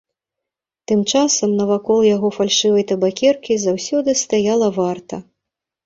[0.91, 5.25] Тым часам навакол яго фальшывай табакеркі заўсёды стаяла варта.